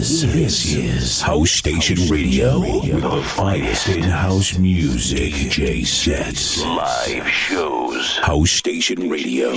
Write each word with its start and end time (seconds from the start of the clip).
is 0.00 0.32
this 0.32 0.74
is 0.74 1.20
House 1.20 1.50
Station 1.50 2.08
Radio 2.08 2.58
with 2.58 3.02
the 3.02 3.22
finest 3.22 3.86
in 3.88 4.02
house 4.02 4.56
music. 4.56 5.34
J 5.50 5.84
sets, 5.84 6.64
live 6.64 7.28
shows. 7.28 8.16
House 8.16 8.50
Station 8.50 9.10
Radio. 9.10 9.52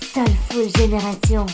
Soulful 0.00 0.68
Génération. 0.76 1.46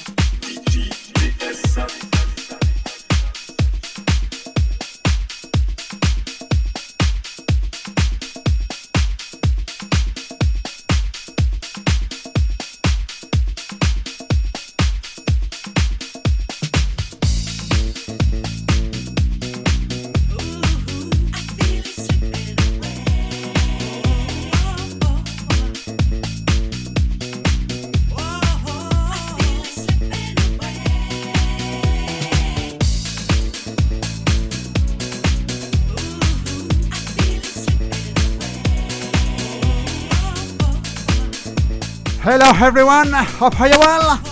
Everyone, 42.62 43.12
hope 43.12 43.58
you're 43.58 43.70
well. 43.70 44.31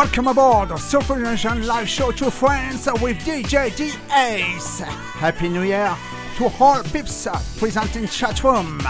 Welcome 0.00 0.28
aboard 0.28 0.78
Super 0.78 1.18
Nation 1.18 1.66
live 1.66 1.86
show 1.86 2.10
to 2.12 2.30
friends 2.30 2.88
with 3.02 3.18
DJ 3.18 3.76
D 3.76 3.92
Ace. 4.10 4.78
Happy 4.80 5.50
New 5.50 5.60
Year 5.60 5.94
to 6.38 6.50
all 6.58 6.82
peeps 6.84 7.28
present 7.58 7.96
in 7.96 8.08
chat 8.08 8.42
room. 8.42 8.80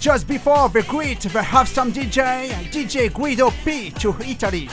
Just 0.00 0.26
before 0.26 0.68
the 0.68 0.82
greet, 0.88 1.22
have 1.22 1.68
some 1.68 1.92
DJ, 1.92 2.48
DJ 2.72 3.14
Guido 3.14 3.50
P 3.64 3.90
to 3.90 4.16
Italy. 4.20 4.68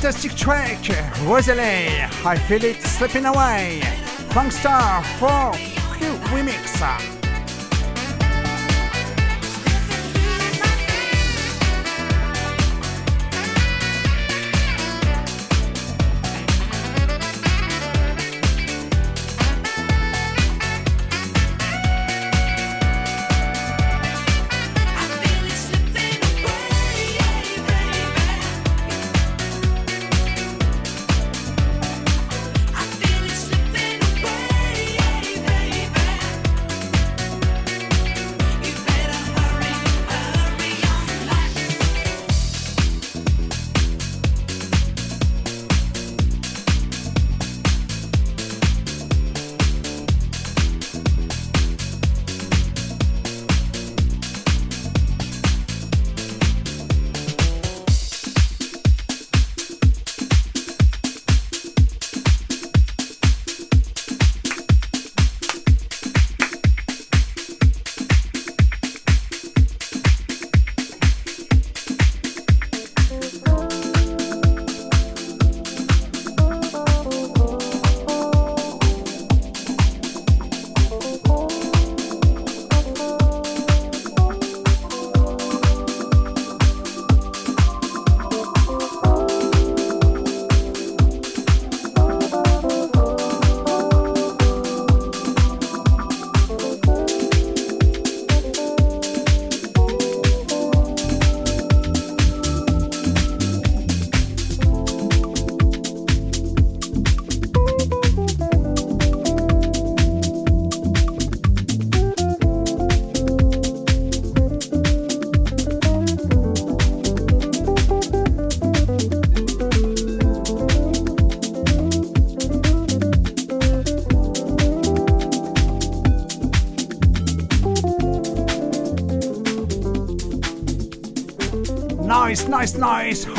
Fantastic 0.00 0.36
track, 0.36 0.78
Rosalie, 1.24 1.88
I 2.24 2.38
Feel 2.46 2.62
It 2.62 2.80
Slipping 2.82 3.26
Away. 3.26 3.80
Funkstar 4.30 5.02
for 5.18 5.58
Q 5.98 6.06
Remix. 6.30 7.17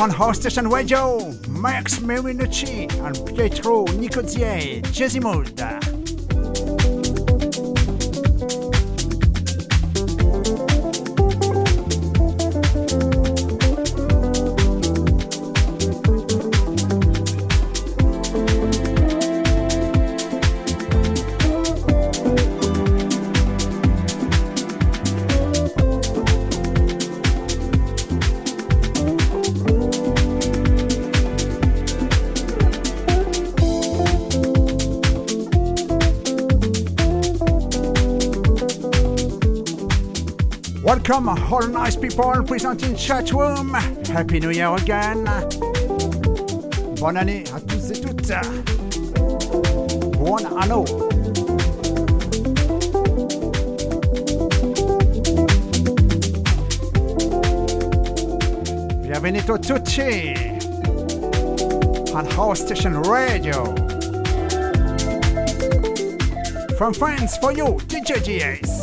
On 0.00 0.08
House 0.08 0.40
Station 0.40 0.68
Radio. 0.68 1.30
Max 1.48 1.98
Marinucci 1.98 2.90
and 3.04 3.36
Pietro 3.36 3.84
Nicotier, 3.84 4.80
Jazzy 4.82 5.20
Welcome, 41.10 41.52
all 41.52 41.66
nice 41.66 41.96
people 41.96 42.44
present 42.44 42.84
in 42.84 42.94
chat 42.94 43.32
room. 43.32 43.74
Happy 44.14 44.38
New 44.38 44.50
Year 44.50 44.72
again. 44.76 45.24
Bonne 47.00 47.16
année 47.16 47.42
à 47.52 47.58
tous 47.58 47.90
et 47.90 48.00
toutes. 48.00 48.30
Buon 50.12 50.46
anno. 50.56 50.84
Bienvenue 59.02 59.42
tutti 59.42 60.32
on 62.14 62.24
House 62.36 62.60
Station 62.60 63.02
Radio. 63.02 63.64
From 66.78 66.94
France 66.94 67.36
for 67.38 67.50
you, 67.50 67.78
DJ 67.88 68.22
GS. 68.22 68.79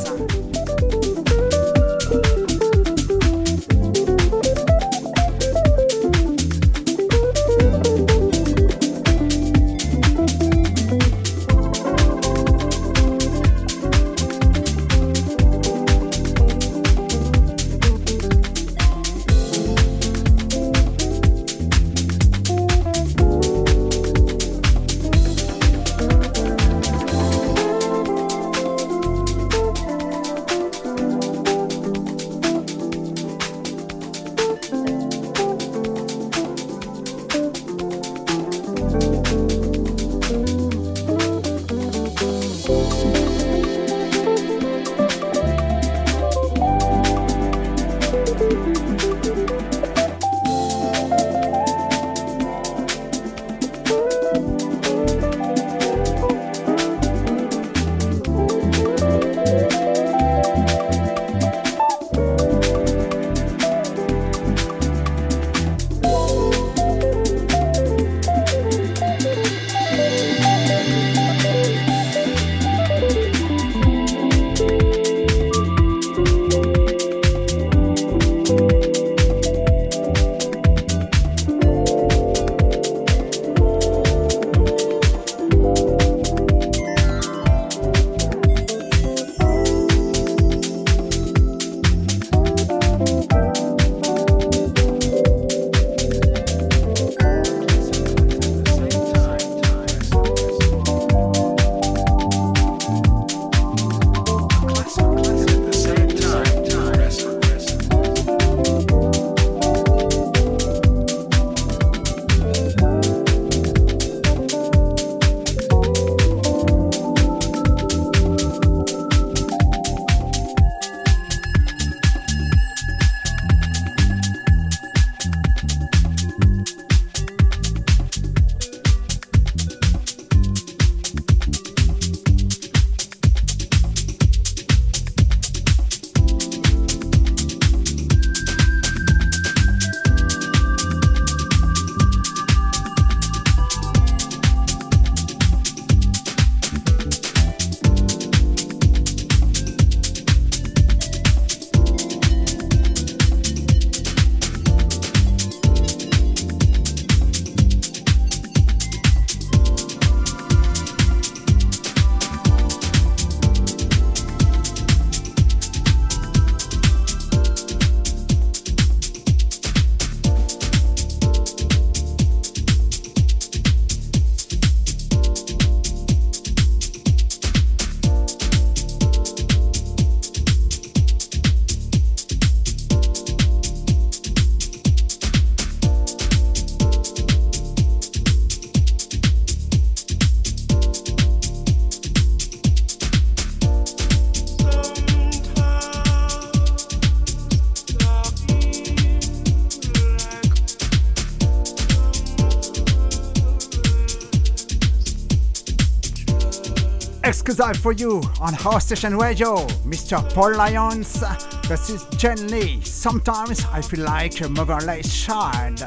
Exclusive 207.28 207.76
for 207.76 207.92
you 207.92 208.22
on 208.40 208.54
House 208.54 208.86
Station 208.86 209.18
Radio, 209.18 209.58
Mr. 209.84 210.18
Paul 210.34 210.56
Lyons. 210.56 211.22
This 211.68 211.90
is 211.90 212.06
Jen 212.16 212.48
Lee. 212.48 212.80
Sometimes 212.80 213.66
I 213.66 213.82
feel 213.82 214.06
like 214.06 214.40
a 214.40 214.48
motherless 214.48 215.26
child. 215.26 215.86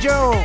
Station 0.00 0.39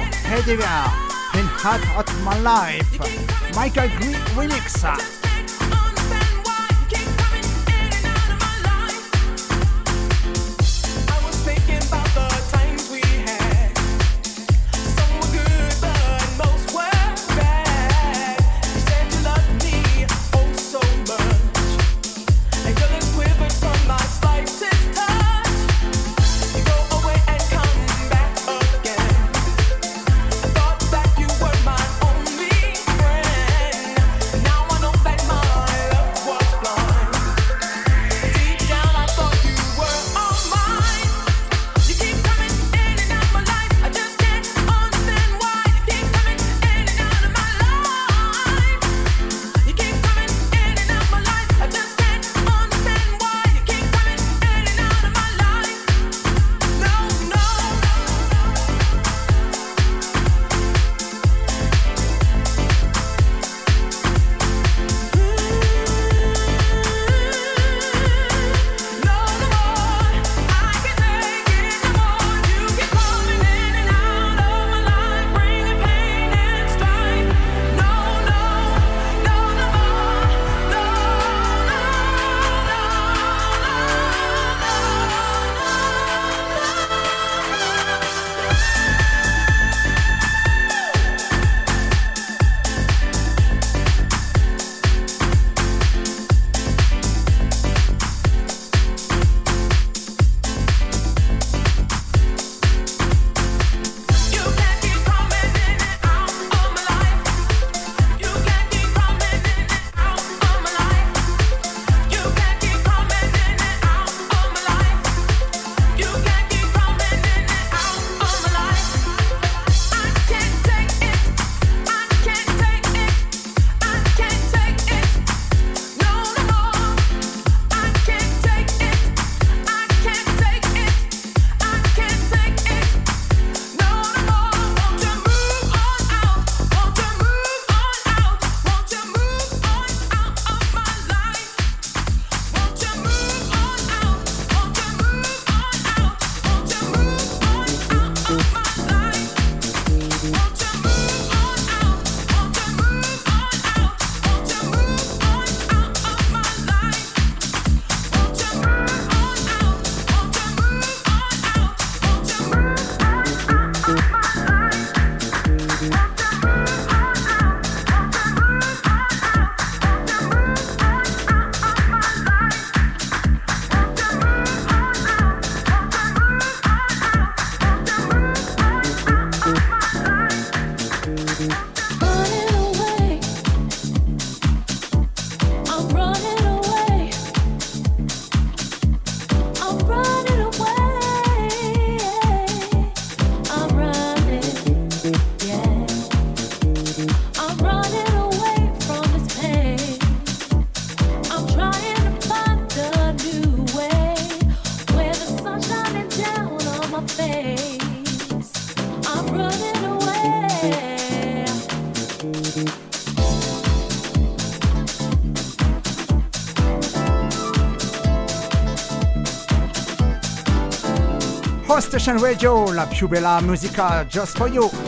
House 222.06 222.20
Station 222.20 222.20
Radio, 222.20 222.72
la 222.72 222.86
più 222.86 223.08
bella 223.08 223.42
musica 223.42 224.06
just 224.06 224.38
for 224.38 224.48
you. 224.48 224.85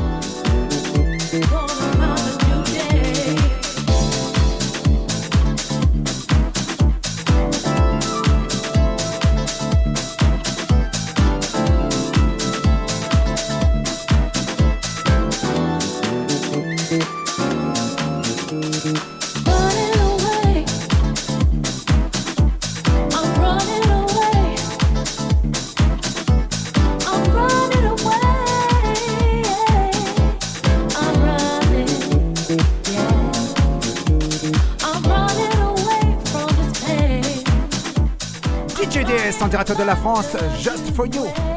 En 39.48 39.76
de 39.76 39.84
la 39.84 39.96
France, 39.96 40.36
Just 40.60 40.94
for 40.94 41.06
You. 41.08 41.57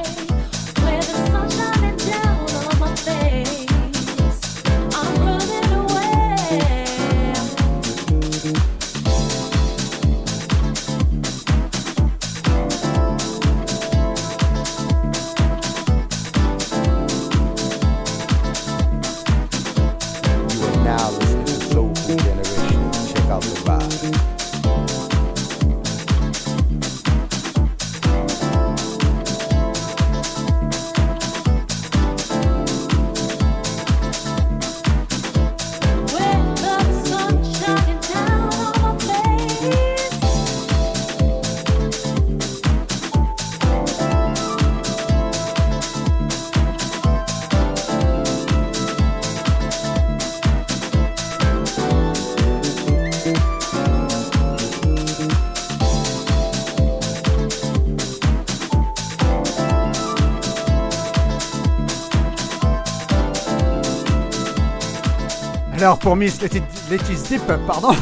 Alors 65.81 65.99
pour 65.99 66.15
Miss 66.15 66.39
Letty's 66.43 67.23
Dip, 67.23 67.41
pardon. 67.67 67.93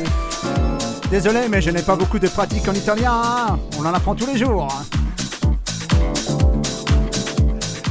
Désolé, 1.10 1.48
mais 1.48 1.62
je 1.62 1.70
n'ai 1.70 1.80
pas 1.80 1.96
beaucoup 1.96 2.18
de 2.18 2.28
pratique 2.28 2.68
en 2.68 2.74
italien. 2.74 3.12
Hein. 3.14 3.58
On 3.78 3.86
en 3.86 3.94
apprend 3.94 4.14
tous 4.14 4.26
les 4.26 4.36
jours. 4.36 4.68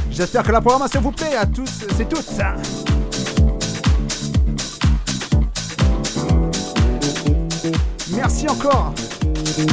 J'espère 0.08 0.44
que 0.44 0.52
la 0.52 0.60
programmation 0.60 1.00
vous 1.00 1.10
plaît 1.10 1.34
à 1.34 1.46
tous 1.46 1.82
et 1.98 2.04
toutes. 2.04 2.28
Merci 8.14 8.48
encore 8.48 8.94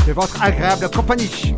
de 0.08 0.12
votre 0.12 0.42
agréable 0.42 0.90
compagnie. 0.90 1.56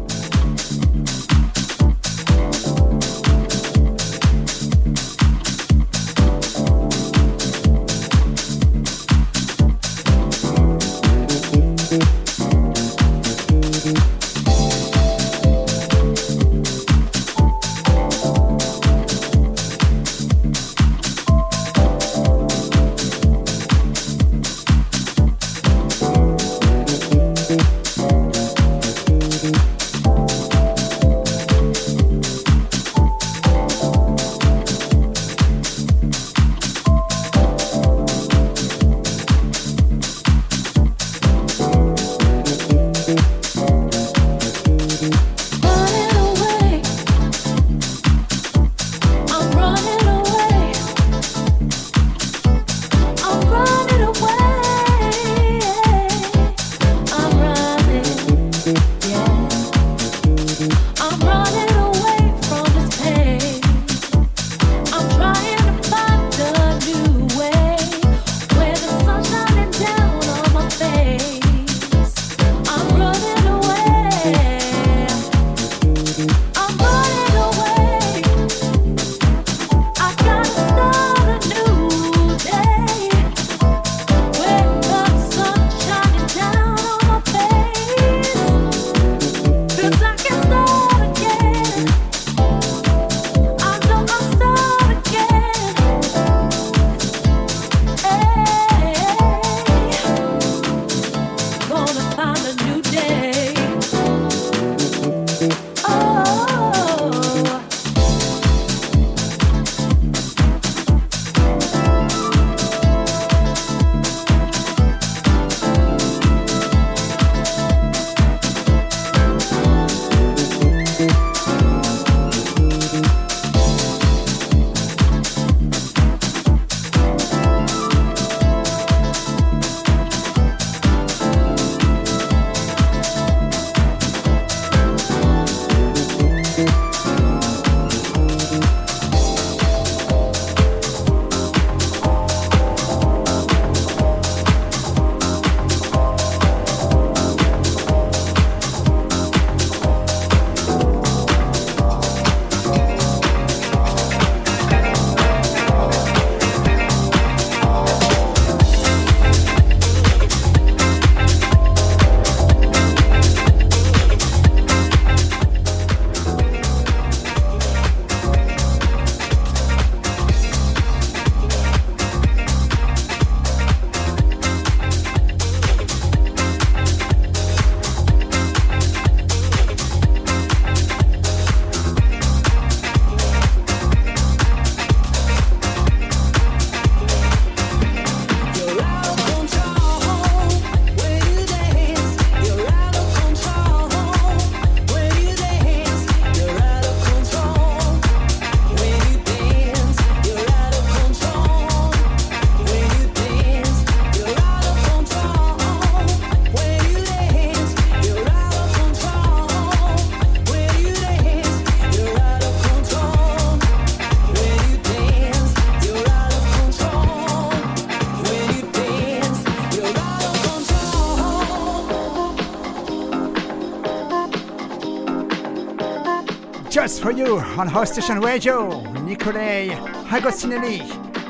just 226.92 227.04
for 227.04 227.12
you 227.12 227.40
on 227.40 227.70
House 227.70 227.94
Station 227.94 228.20
Radio, 228.20 228.82
Nicolay, 229.04 229.70
Agostinelli, 230.10 230.82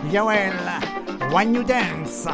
Yoel, 0.09 1.31
When 1.31 1.53
You 1.53 1.63
Dance. 1.63 2.25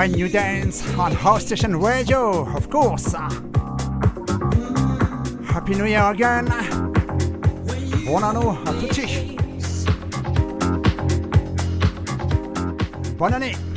when 0.00 0.16
you 0.16 0.30
dance 0.30 0.80
on 0.94 1.12
House 1.12 1.44
Station 1.44 1.76
Radio, 1.76 2.48
of 2.56 2.70
course. 2.70 3.12
Uh, 3.12 3.28
Happy 5.44 5.74
New 5.74 5.84
Year 5.84 6.04
again. 6.04 6.46
Buon 8.06 8.24
anno 8.24 8.62
a 8.64 8.72
tutti. 8.80 9.36
Buon 13.18 13.34
anno. 13.34 13.69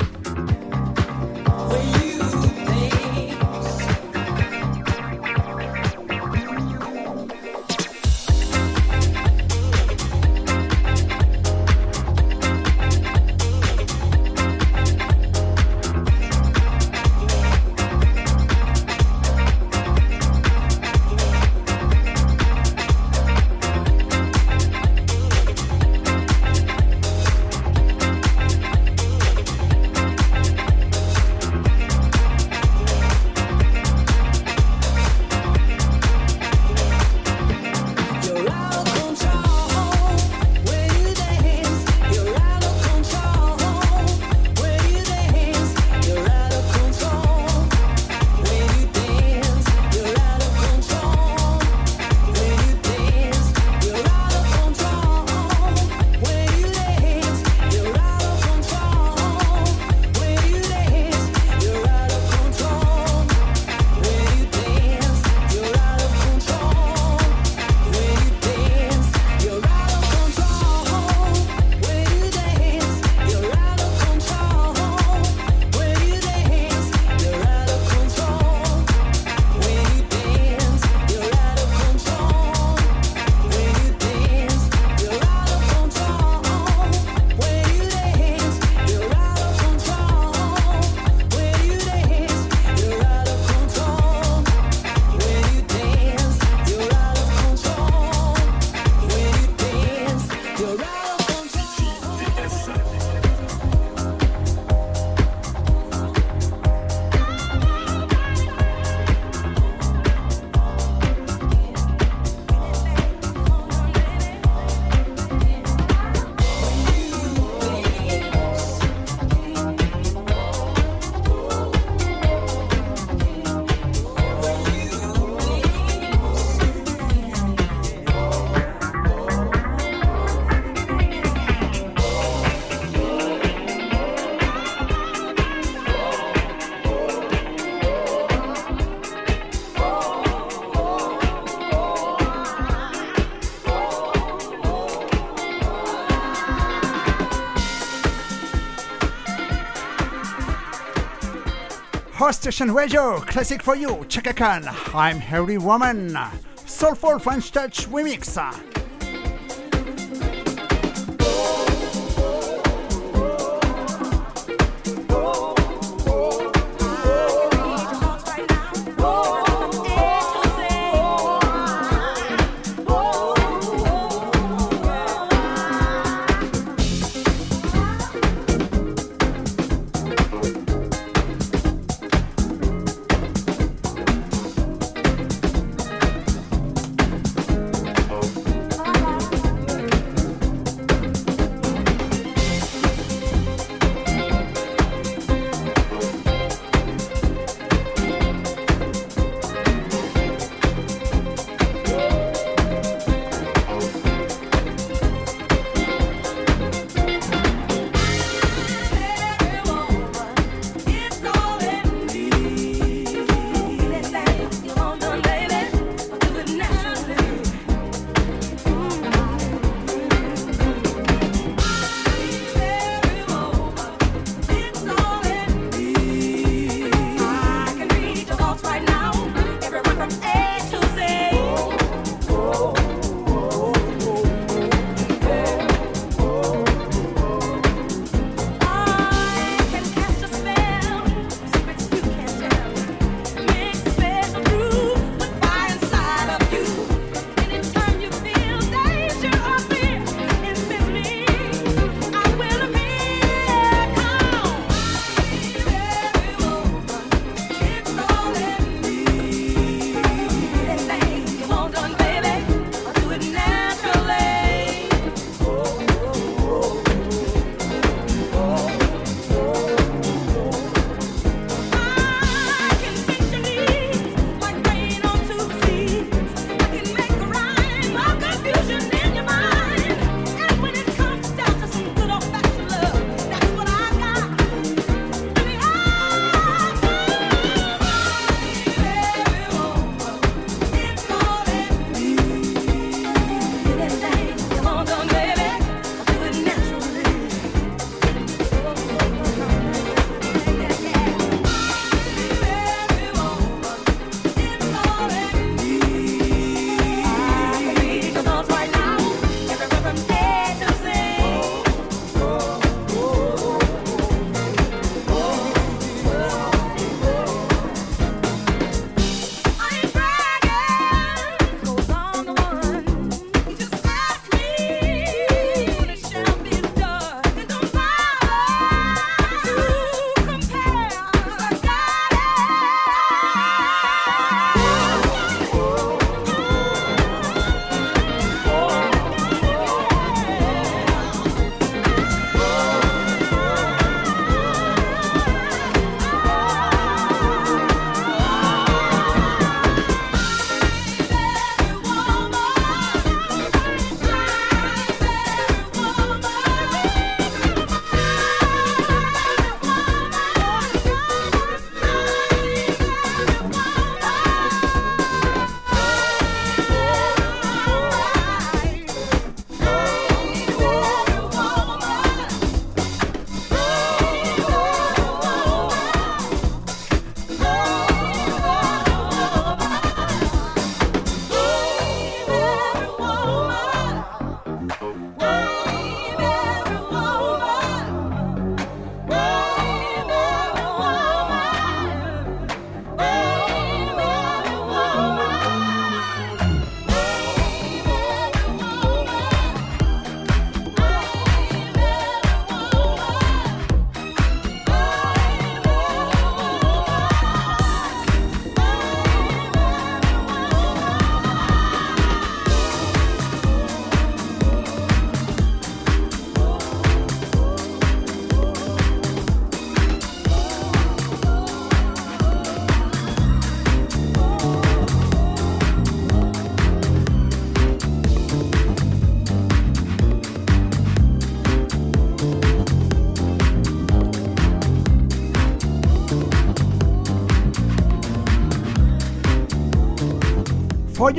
station 152.43 152.73
radio, 152.73 153.21
classic 153.21 153.63
for 153.63 153.73
you, 153.73 154.05
Chaka 154.09 154.33
Khan, 154.33 154.65
I'm 154.93 155.23
Every 155.31 155.57
Woman, 155.57 156.17
Soulful 156.65 157.17
French 157.17 157.53
Touch 157.53 157.87
Remix. 157.87 158.72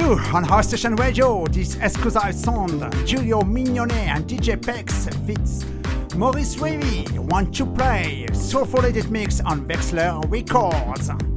on 0.05 0.45
our 0.51 0.63
station 0.63 0.97
radio, 0.97 1.47
this 1.47 1.77
exclusive 1.77 2.35
sound, 2.35 2.83
Julio 3.09 3.41
Mignone 3.41 3.93
and 3.93 4.27
DJ 4.27 4.57
Pex 4.57 5.09
fits 5.27 5.65
Maurice 6.15 6.57
Ravy 6.57 7.19
want 7.19 7.55
to 7.55 7.65
play 7.65 8.27
soulful 8.35 8.85
edit 8.85 9.11
mix 9.11 9.41
on 9.41 9.67
Wexler 9.67 10.23
Records. 10.31 11.34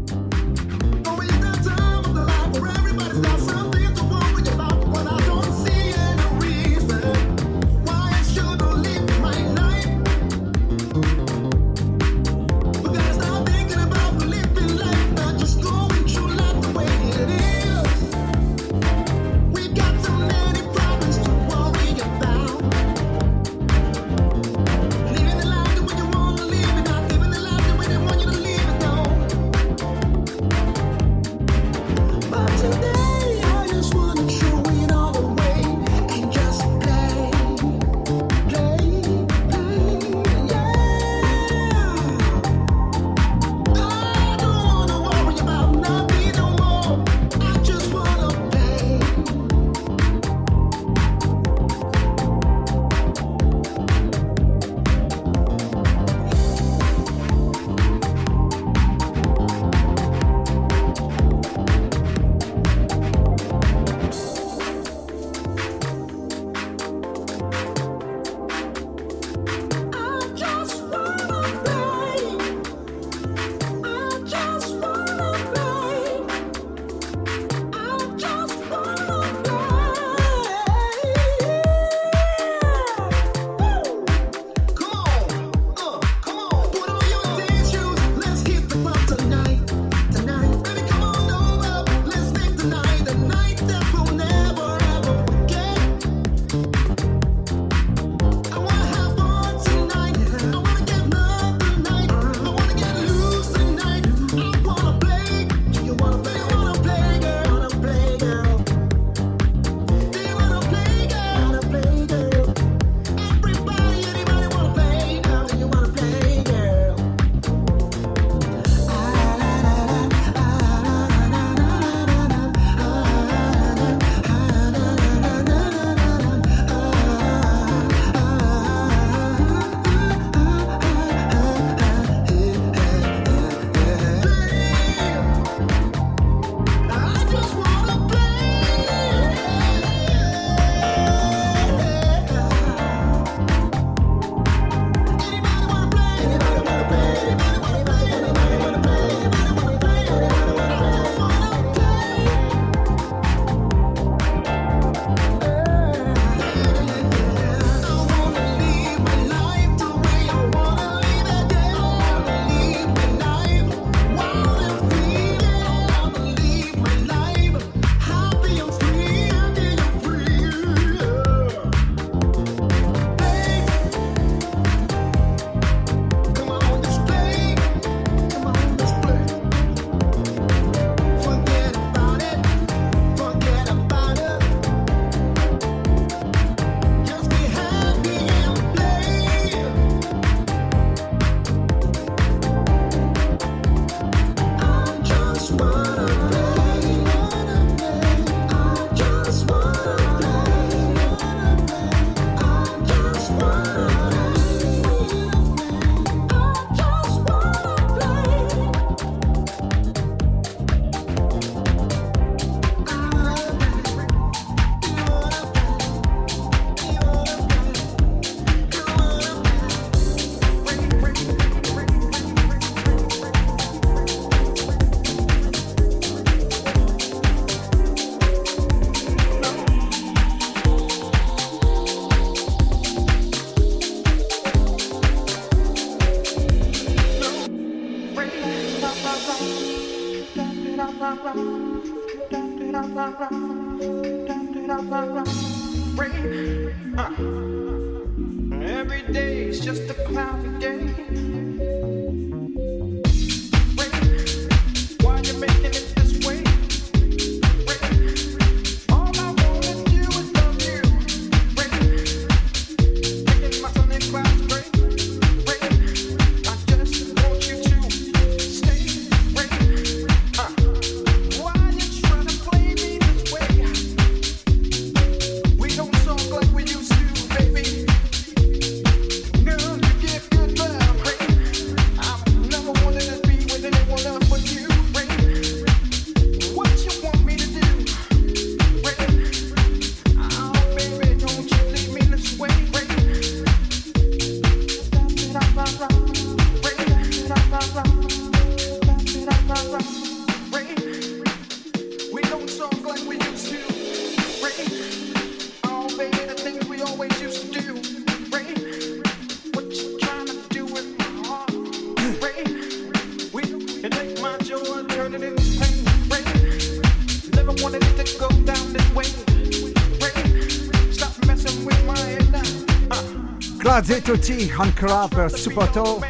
Ankara 324.58 325.08
vs 325.12 325.45
Supoto. 325.45 326.01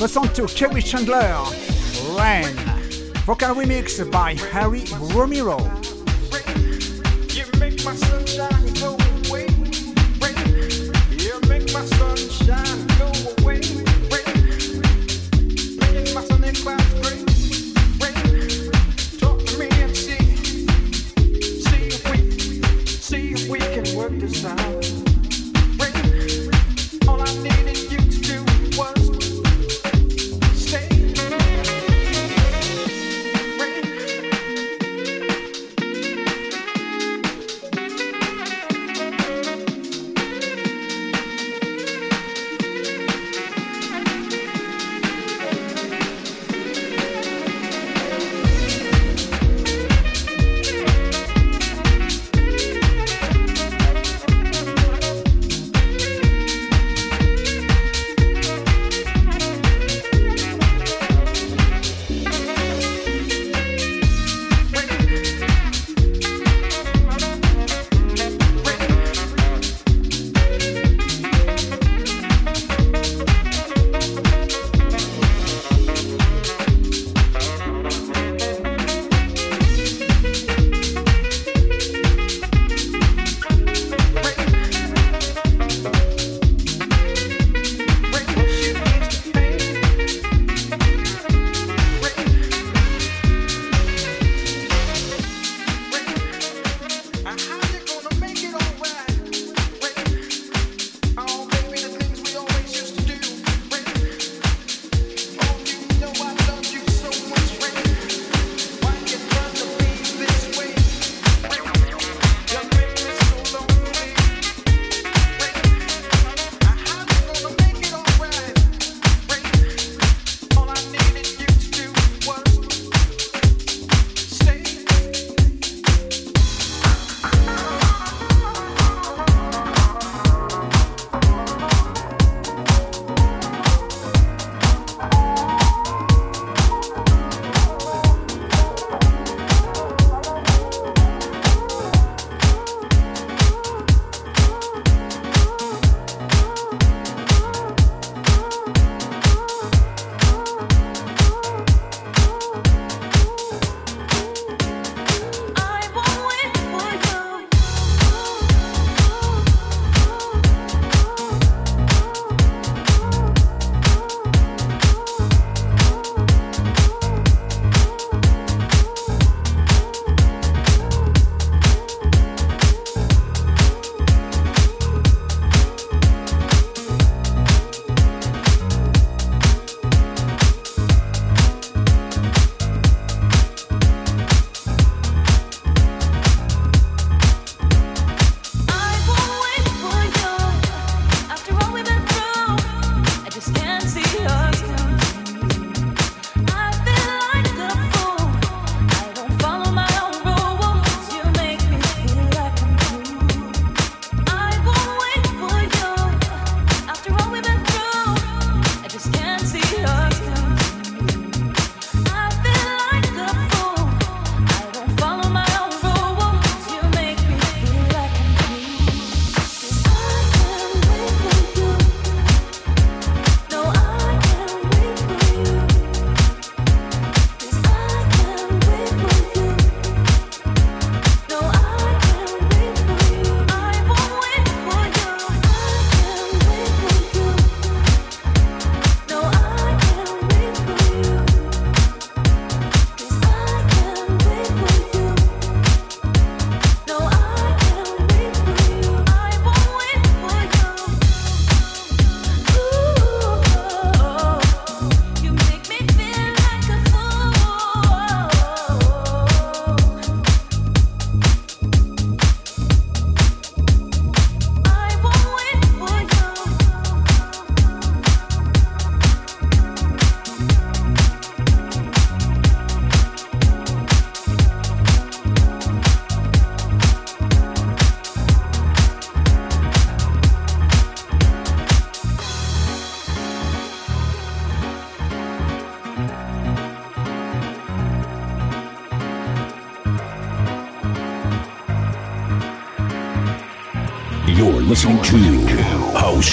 Listen 0.00 0.22
to 0.34 0.42
Kerri 0.42 0.82
Chandler, 0.82 1.44
Rain, 2.18 2.56
vocal 3.24 3.54
remix 3.54 4.10
by 4.10 4.34
Harry 4.50 4.84
Romero. 5.14 5.79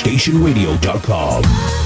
HouseStationRadio.com. 0.07 1.76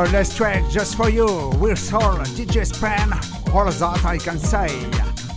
Before 0.00 0.14
last 0.14 0.34
track 0.34 0.70
just 0.70 0.96
for 0.96 1.10
you. 1.10 1.26
We're 1.60 1.76
Soul, 1.76 2.24
DJ 2.32 2.64
Spen, 2.64 3.12
all 3.52 3.66
that 3.66 4.02
I 4.02 4.16
can 4.16 4.38
say. 4.38 4.68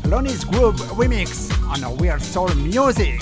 Lonnie's 0.06 0.46
Groove 0.46 0.78
remix 0.96 1.52
on 1.68 1.84
Weird 1.98 2.22
Soul 2.22 2.48
music. 2.56 3.20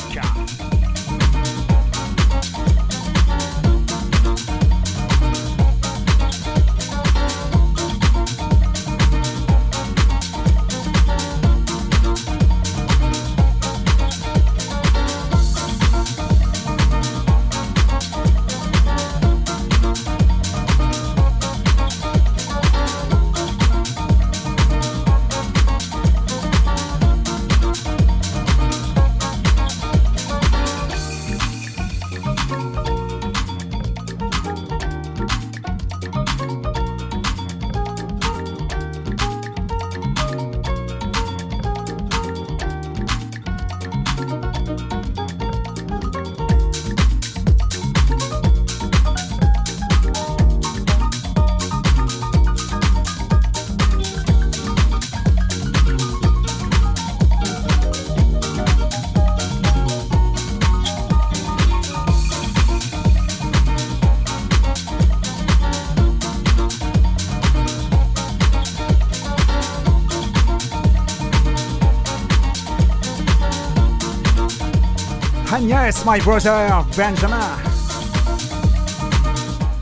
And 75.54 75.68
yes, 75.68 76.06
my 76.06 76.18
brother 76.20 76.86
Benjamin. 76.96 77.42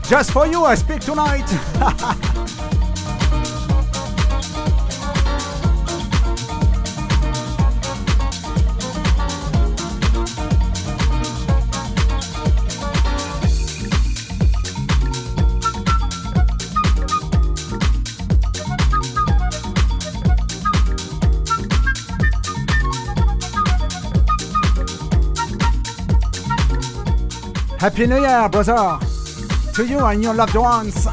Just 0.08 0.32
for 0.32 0.46
you, 0.46 0.64
I 0.64 0.74
speak 0.74 1.00
tonight. 1.00 2.26
Happy 27.90 28.06
New 28.06 28.20
Year, 28.20 28.48
brother, 28.48 29.00
to 29.74 29.84
you 29.84 29.98
and 29.98 30.22
your 30.22 30.32
loved 30.32 30.54
ones. 30.54 31.06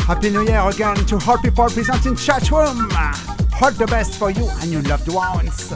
Happy 0.00 0.30
New 0.30 0.44
Year 0.44 0.68
again 0.68 0.96
to 0.96 1.20
all 1.24 1.38
people 1.38 1.68
present 1.68 2.04
in 2.04 2.16
chat 2.16 2.50
room. 2.50 2.90
All 3.62 3.70
the 3.70 3.86
best 3.88 4.18
for 4.18 4.32
you 4.32 4.48
and 4.60 4.72
your 4.72 4.82
loved 4.82 5.06
ones. 5.08 5.72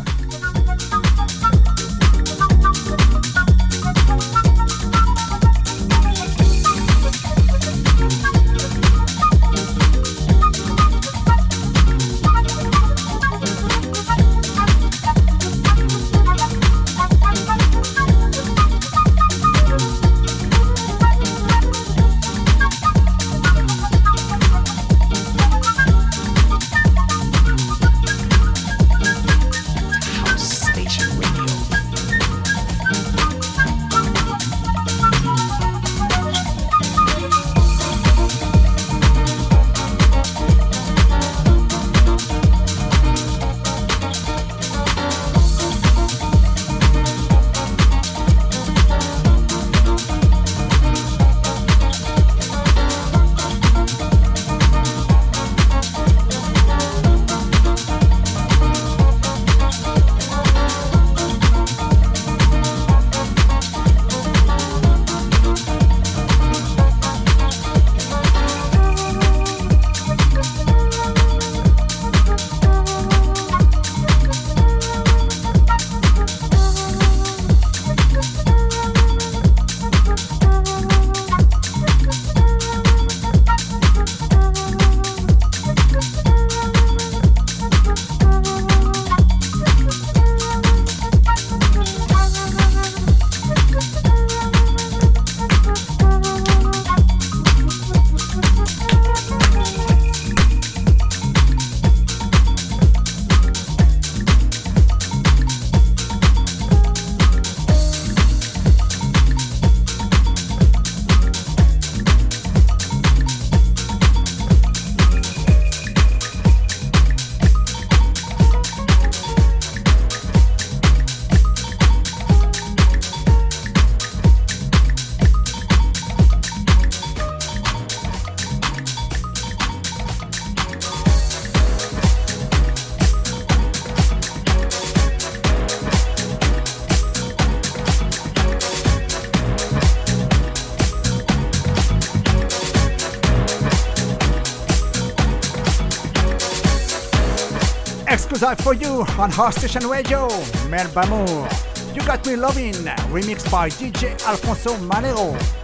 On 149.18 149.30
House 149.30 149.56
Station 149.56 149.88
Radio, 149.88 150.28
Mel 150.68 150.86
Bamour. 150.88 151.48
You 151.94 152.02
Got 152.02 152.26
Me 152.26 152.36
Loving, 152.36 152.74
remixed 153.12 153.50
by 153.50 153.68
DJ 153.68 154.12
Alfonso 154.26 154.74
Manero. 154.76 155.59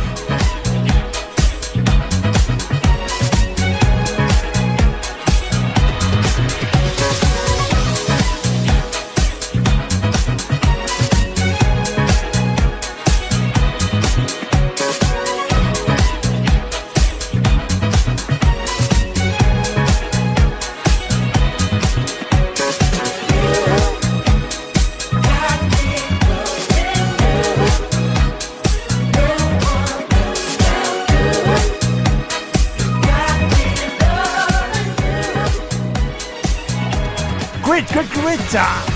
good, 38.55 38.94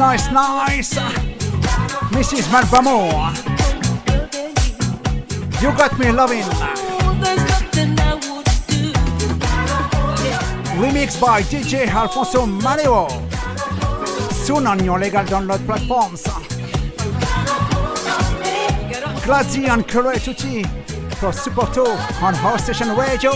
Nice, 0.00 0.30
nice. 0.30 0.94
Mrs. 2.16 2.48
Malbamo, 2.48 3.10
you 5.60 5.70
got 5.76 5.98
me 5.98 6.10
loving. 6.10 6.42
Remixed 10.80 11.20
by 11.20 11.42
DJ 11.42 11.86
Alfonso 11.86 12.46
Manero. 12.46 13.10
Soon 14.32 14.66
on 14.66 14.82
your 14.82 14.98
legal 14.98 15.22
download 15.26 15.62
platforms. 15.66 16.24
Grazie 19.22 19.68
ancora 19.68 20.12
a 20.12 20.18
tutti 20.18 20.64
pour 21.20 21.34
supporto 21.34 21.84
on 22.22 22.34
House 22.36 22.62
Station 22.62 22.94
Radio. 22.96 23.32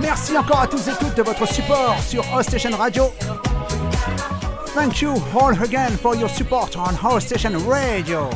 Merci 0.00 0.38
encore 0.38 0.60
à 0.60 0.68
tous 0.68 0.86
et 0.86 0.94
toutes 1.00 1.16
de 1.16 1.24
votre 1.24 1.44
support 1.52 1.96
sur 2.00 2.24
House 2.32 2.46
Station 2.46 2.76
Radio. 2.76 3.12
Thank 4.74 5.02
you 5.02 5.10
all 5.34 5.62
again 5.62 5.98
for 5.98 6.16
your 6.16 6.30
support 6.30 6.78
on 6.78 6.94
House 6.94 7.26
Station 7.26 7.54
Radio. 7.66 8.30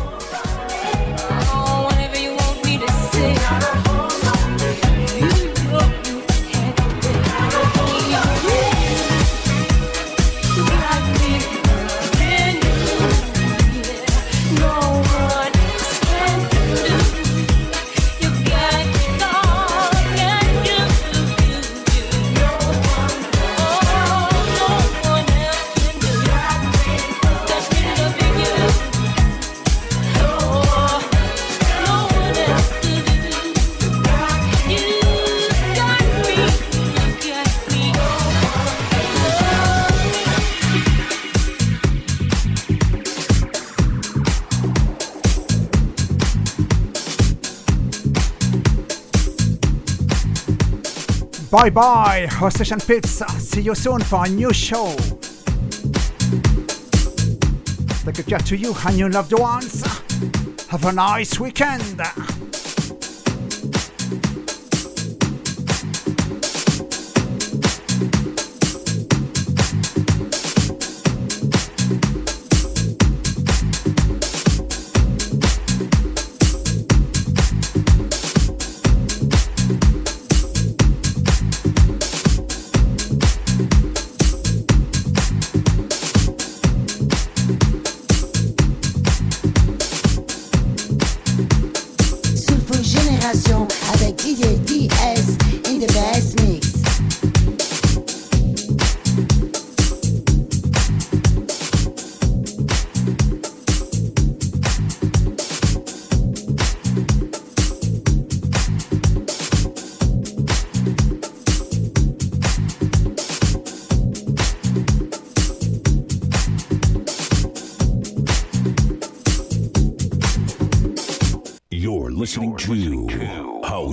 Bye 51.56 51.70
bye, 51.70 52.26
House 52.28 52.70
and 52.70 52.86
Pips. 52.86 53.22
See 53.42 53.62
you 53.62 53.74
soon 53.74 54.02
for 54.02 54.26
a 54.26 54.28
new 54.28 54.52
show. 54.52 54.94
Take 58.04 58.26
care 58.26 58.38
to 58.40 58.56
you 58.58 58.74
and 58.86 58.98
your 58.98 59.08
loved 59.08 59.32
ones. 59.32 59.82
Have 60.68 60.84
a 60.84 60.92
nice 60.92 61.40
weekend. 61.40 62.02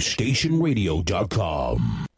HouseStationRadio.com. 0.04 2.13